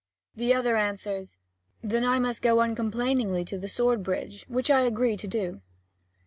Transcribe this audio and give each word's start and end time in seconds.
The 0.35 0.51
other 0.51 0.77
answers: 0.77 1.37
"Then 1.83 2.03
I 2.03 2.17
must 2.17 2.41
go 2.41 2.59
uncomplainingly 2.59 3.45
to 3.45 3.59
the 3.59 3.67
sword 3.69 4.01
bridge, 4.01 4.45
which 4.47 4.71
I 4.71 4.81
agree 4.81 5.15
to 5.15 5.27
do." 5.27 5.61